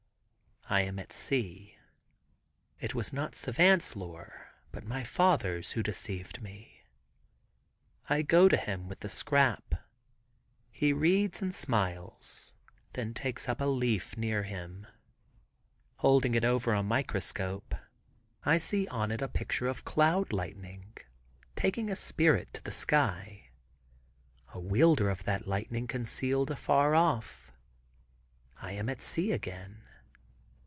[0.69, 1.75] I am at sea.
[2.79, 6.85] It was not Savant's lore, but my father's, who had deceived me.
[8.09, 9.75] I go to him with the scrap.
[10.69, 12.53] He reads and smiles,
[12.93, 14.87] then takes up a leaf near him.
[15.97, 17.75] Holding over it a microscope,
[18.45, 20.95] I see on it a picture of cloud lightening
[21.53, 23.49] taking a spirit to the sky.
[24.53, 27.51] A wielder of that lightening concealed afar off.
[28.55, 29.79] I am at sea again.